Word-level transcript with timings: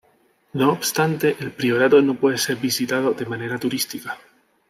No 0.53 0.71
obstante, 0.71 1.35
el 1.41 1.51
priorato 1.51 2.01
no 2.01 2.15
puede 2.15 2.39
ser 2.39 2.57
visitado 2.57 3.13
de 3.13 3.27
manera 3.27 3.59
turística. 3.59 4.17